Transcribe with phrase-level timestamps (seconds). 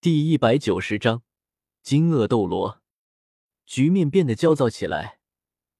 [0.00, 1.24] 第一百九十章
[1.82, 2.80] 惊愕斗罗。
[3.66, 5.18] 局面变得焦躁起来，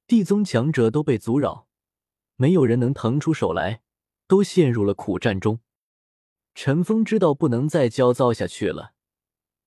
[0.08, 1.68] 地宗强者都被阻扰，
[2.34, 3.81] 没有人能腾出手来，
[4.26, 5.60] 都陷入了苦战中。
[6.57, 8.95] 陈峰知道不能再焦躁下去了，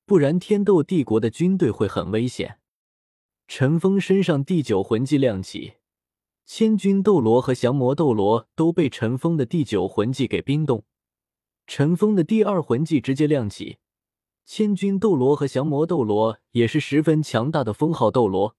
[0.06, 2.60] 不然天斗帝国的军队会很危险。
[3.48, 5.76] 陈峰身上第九魂技亮起，
[6.46, 10.84] 千钧斗罗和降魔斗罗都被陈峰的第九魂技给冰冻。
[11.68, 13.78] 陈峰的第二魂技直接亮起。
[14.54, 18.58] 千钧斗罗和降魔斗罗也是十分强大的封号斗罗，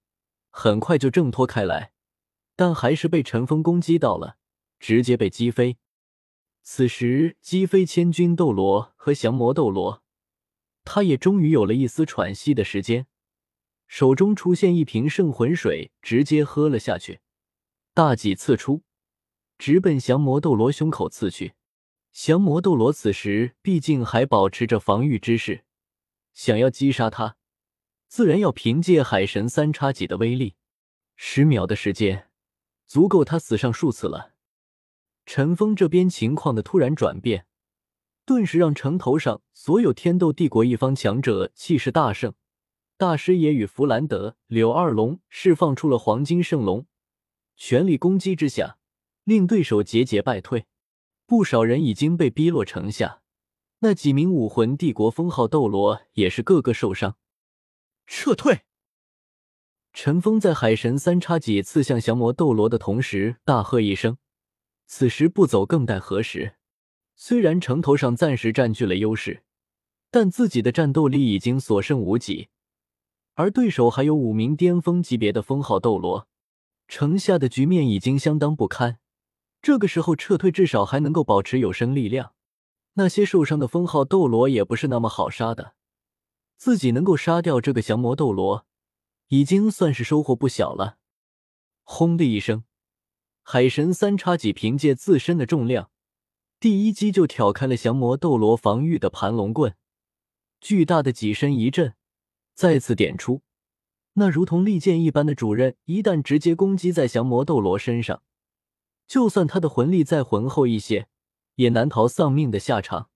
[0.49, 1.91] 很快就挣脱开来，
[2.55, 4.37] 但还是被陈峰攻击到了，
[4.79, 5.77] 直接被击飞。
[6.63, 10.01] 此时击飞千钧斗罗和降魔斗罗，
[10.83, 13.05] 他也终于有了一丝喘息的时间，
[13.85, 17.19] 手中出现一瓶圣魂水，直接喝了下去，
[17.93, 18.81] 大戟刺出，
[19.59, 21.53] 直奔降魔斗罗胸口刺去。
[22.11, 25.65] 降魔斗罗此时毕竟还保持着防御之势。
[26.33, 27.37] 想要击杀他，
[28.07, 30.55] 自然要凭借海神三叉戟的威力。
[31.15, 32.29] 十秒的时间，
[32.85, 34.33] 足够他死上数次了。
[35.25, 37.45] 陈峰这边情况的突然转变，
[38.25, 42.33] 顿时让城头上所有天斗帝国一方强者气势大盛。
[42.97, 46.85] 大师爷与弗兰德、柳二龙释放出了黄金圣龙，
[47.55, 48.77] 全力攻击之下，
[49.23, 50.67] 令对手节节败退。
[51.25, 53.22] 不少人已经被逼落城下。
[53.83, 57.17] 那几名武魂帝国封号斗罗也是个个受伤，
[58.07, 58.61] 撤退。
[59.91, 64.17] 陈峰在海神三叉戟刺向降魔斗罗的同时大喝一声
[64.87, 66.55] ：“此时不走更待何时？”
[67.17, 69.43] 虽然城头上暂时占据了优势，
[70.09, 72.47] 但自己的战斗力已经所剩无几，
[73.33, 76.29] 而对手还有五名巅峰级别的封号斗罗，
[76.87, 78.99] 城下的局面已经相当不堪。
[79.61, 82.32] 这个时候撤退，至少还能够保持有生力量。
[82.93, 85.73] 那些受伤的封号斗罗也不是那么好杀的，
[86.57, 88.67] 自己能够杀掉这个降魔斗罗，
[89.29, 90.97] 已经算是收获不小了。
[91.83, 92.63] 轰的一声，
[93.41, 95.89] 海神三叉戟凭借自身的重量，
[96.59, 99.75] 第一击就挑开了降魔斗罗防御的盘龙棍，
[100.61, 101.95] 巨大的戟身一震，
[102.53, 103.41] 再次点出，
[104.13, 108.21] 那如同利剑一般的主刃，一旦直接攻击在降魔斗罗身上，
[109.07, 111.07] 就算他的魂力再浑厚一些。
[111.55, 113.09] 也难逃丧命的下场。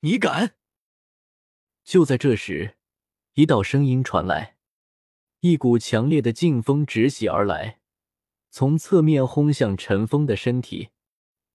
[0.00, 0.54] 你敢！
[1.82, 2.76] 就在这时，
[3.34, 4.56] 一道声音传来，
[5.40, 7.80] 一股强烈的劲风直袭而来，
[8.50, 10.90] 从侧面轰向陈峰的身体。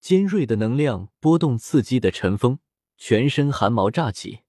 [0.00, 2.58] 尖锐的能量波动刺激的陈峰
[2.96, 4.40] 全身汗毛炸起，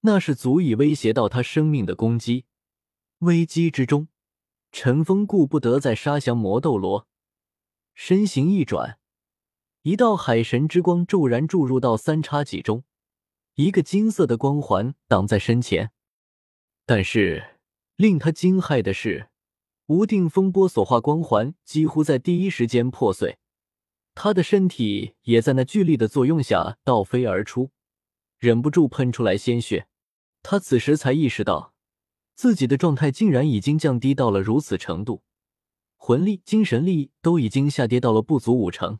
[0.00, 2.44] 那是足以威胁到他生命的攻击。
[3.20, 4.08] 危机之中，
[4.70, 7.08] 陈峰顾不得再杀降魔斗罗，
[7.94, 8.99] 身形一转。
[9.82, 12.84] 一道海神之光骤然注入到三叉戟中，
[13.54, 15.90] 一个金色的光环挡在身前。
[16.84, 17.56] 但是
[17.96, 19.30] 令他惊骇的是，
[19.86, 23.38] 无定风波所化光环几乎在第一时间破碎，
[24.14, 27.70] 他的身体也在那巨力的作用下倒飞而出，
[28.38, 29.86] 忍不住喷出来鲜血。
[30.42, 31.72] 他此时才意识到，
[32.34, 35.22] 自己的状态竟然已经降低到了如此程度，
[35.96, 38.98] 魂力、精神力都已经下跌到了不足五成。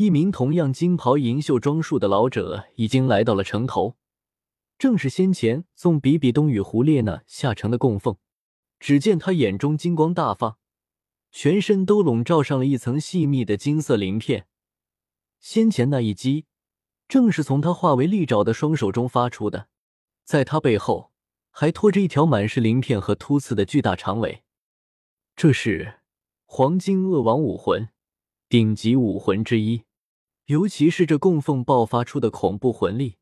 [0.00, 3.98] 一名同样金袍银袖装束的老者已经来到了城头，
[4.78, 8.16] 正是先前送比比东与胡列娜下城的供奉。
[8.78, 10.56] 只见他眼中金光大放，
[11.30, 14.46] 全身都笼罩上了一层细密的金色鳞片。
[15.38, 16.46] 先前那一击，
[17.06, 19.68] 正是从他化为利爪的双手中发出的，
[20.24, 21.12] 在他背后
[21.50, 24.44] 还拖着一条满是鳞片和突刺的巨大长尾。
[25.36, 26.00] 这是
[26.46, 27.90] 黄金恶王武魂，
[28.48, 29.82] 顶级武魂之一。
[30.50, 33.18] 尤其是这供奉爆发出的恐怖魂力，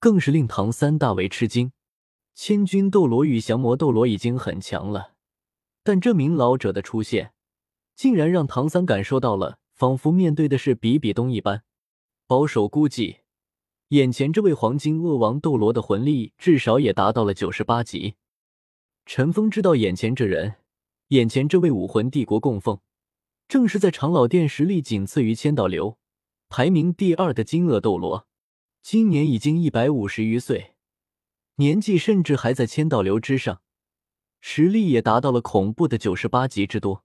[0.00, 1.70] 更是令唐三大为吃惊。
[2.34, 5.12] 千钧斗罗与降魔斗罗已经很强了，
[5.84, 7.32] 但这名老者的出现，
[7.94, 11.62] 竟然让唐三感受到了，仿佛面对的是比比东一般。
[12.26, 13.18] 保守估计，
[13.90, 18.16] 眼前这位黄金恶王斗罗的魂力至少也达到了九十八级。
[19.04, 20.56] 陈峰知道，眼前这人，
[21.10, 22.80] 眼前这位武魂帝国供奉，
[23.46, 25.96] 正是在长老殿实力仅次于千道流。
[26.48, 28.26] 排名第二的金鳄斗罗，
[28.80, 30.76] 今年已经一百五十余岁，
[31.56, 33.60] 年纪甚至还在千道流之上，
[34.40, 37.04] 实力也达到了恐怖的九十八级之多，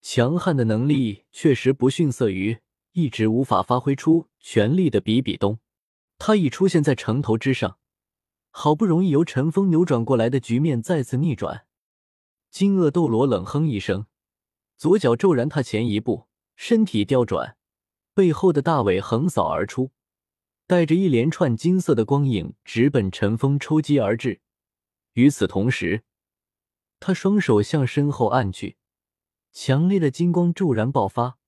[0.00, 2.58] 强悍的能力确实不逊色于
[2.92, 5.58] 一直无法发挥出全力的比比东。
[6.18, 7.78] 他已出现在城头之上，
[8.50, 11.66] 好不容易由陈峰扭转过来的局面再次逆转。
[12.50, 14.06] 金鳄斗罗冷哼一声，
[14.76, 17.58] 左脚骤然踏前一步，身体调转。
[18.14, 19.90] 背后的大尾横扫而出，
[20.66, 24.40] 带着一连串金色的光影直奔陈峰抽击而至。
[25.14, 26.02] 与此同时，
[26.98, 28.76] 他双手向身后按去，
[29.52, 31.38] 强烈的金光骤然爆发，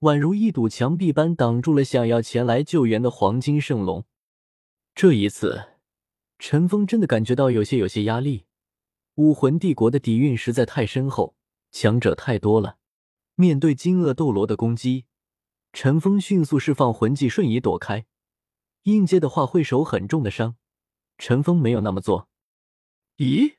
[0.00, 4.04] 宛如一堵墙壁般挡住了想要前来救援的黄金圣龙。
[4.94, 5.70] 这一次，
[6.38, 8.44] 陈峰真的感觉到有些有些压力。
[9.16, 11.34] 武魂帝国的底蕴实在太深厚，
[11.70, 12.78] 强者太多了。
[13.34, 15.06] 面对金鳄斗罗的攻击，
[15.74, 18.06] 陈峰迅速释放魂技，瞬移躲开。
[18.84, 20.54] 应接的话会受很重的伤，
[21.18, 22.28] 陈峰没有那么做。
[23.16, 23.56] 咦？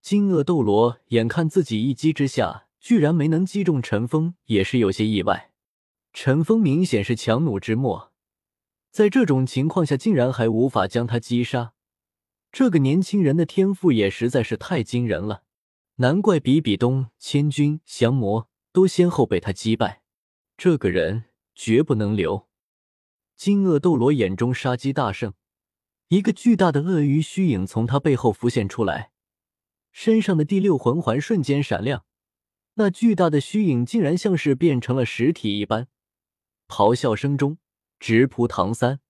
[0.00, 5.52] 金鳄斗罗眼看自己一击之下居然没能击中陈峰，也是有些意外。
[6.12, 8.12] 陈峰明显是强弩之末，
[8.90, 11.74] 在这种情况下竟然还无法将他击杀。
[12.50, 15.44] 这个年轻人的天赋也实在是太惊人了，
[15.96, 20.01] 难怪比比东、千钧、降魔都先后被他击败。
[20.64, 21.24] 这个人
[21.56, 22.46] 绝不能留！
[23.34, 25.34] 金鳄斗罗眼中杀机大盛，
[26.06, 29.10] 一个巨大的鳄鱼虚影从他背后浮现出来，
[29.90, 32.04] 身上的第六魂环瞬间闪亮，
[32.74, 35.88] 那巨大的虚影竟然像是变成了实体一般，
[36.68, 37.58] 咆哮声中
[37.98, 39.00] 直扑唐三，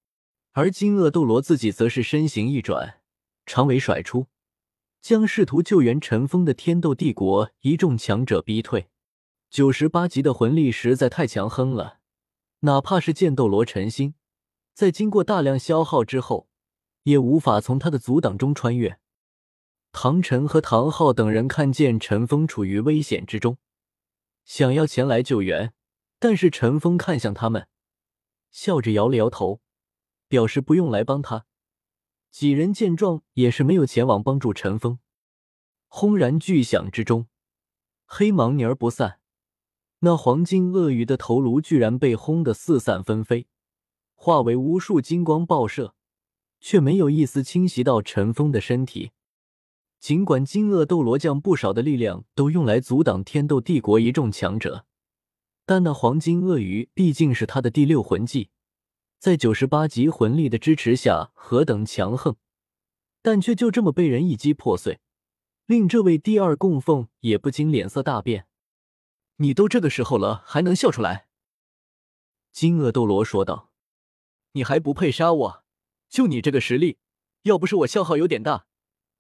[0.53, 3.03] 而金鳄斗罗自己则是身形一转。
[3.45, 4.29] 长尾甩出，
[5.03, 8.89] 将试图救援陈峰的天斗帝国一众强者逼退。
[9.53, 11.99] 九十八级的魂力实在太强横了，
[12.61, 14.15] 哪怕是剑斗罗陈心，
[14.73, 16.49] 在经过大量消耗之后，
[17.03, 18.99] 也无法从他的阻挡中穿越。
[19.93, 23.59] 唐晨和唐昊等人看见陈峰处于危险之中，
[24.47, 25.75] 想要前来救援，
[26.19, 27.69] 但是陈峰看向他们，
[28.51, 29.61] 笑着摇了摇头，
[30.29, 31.45] 表示不用来帮他。
[32.31, 34.99] 几人见状，也是没有前往帮助陈峰。
[35.89, 37.27] 轰然巨响之中，
[38.07, 39.19] 黑芒凝而不散。
[40.05, 43.47] 那黄金鳄鱼的头颅居然被轰得四散纷飞，
[44.17, 45.95] 化为无数金光爆射，
[46.61, 49.13] 却没有一丝侵袭到陈峰的身体。
[50.01, 54.87] 尽管金鳄斗罗将不少的力量都用来阻挡天斗帝国一众强者，
[55.65, 58.51] 但那黄金鳄鱼毕竟是他的第六魂技。
[59.21, 62.35] 在九十八级魂力的支持下，何等强横，
[63.23, 64.99] 但却就这么被人一击破碎，
[65.67, 68.49] 令这位第二供奉也不禁脸色大变。
[69.37, 71.29] 你都这个时候了，还能笑出来？
[72.53, 73.73] 金鳄斗罗说道
[74.53, 75.65] ：“你还不配杀我！
[76.09, 76.99] 就你这个实力，
[77.43, 78.67] 要不是我消耗有点大，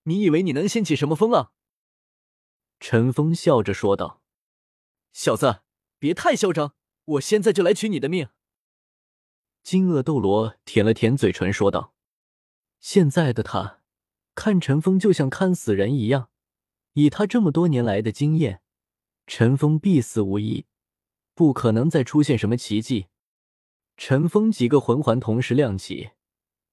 [0.05, 1.53] 你以为你能掀起什么风浪？”
[2.79, 4.23] 陈峰笑着说道
[5.13, 5.63] ：“小子，
[5.99, 6.75] 别太嚣张，
[7.05, 8.29] 我现在就来取你的命！”
[9.63, 11.95] 金鳄斗罗舔了舔嘴唇，说道
[12.81, 13.81] ：“现在的他
[14.35, 16.31] 看陈峰就像看死人一样。
[16.95, 18.62] 以他这么多年来的经验，
[19.35, 20.67] 陈峰必死无疑，
[21.35, 23.07] 不可能再出现什么奇迹。”
[23.97, 26.11] 陈峰几个魂环同时亮起，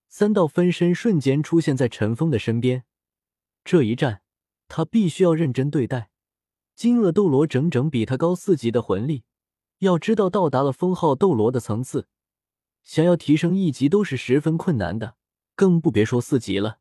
[0.10, 2.84] 三道分身瞬间出现在陈峰的身边。
[3.64, 4.24] 这一战，
[4.68, 6.10] 他必须要认真对待。
[6.76, 9.24] 金鳄斗罗整整比他高四级的魂力，
[9.78, 12.10] 要知道到达了封号斗罗的层次。
[12.84, 15.16] 想要提升一级都是十分困难的，
[15.56, 16.79] 更不别说四级了。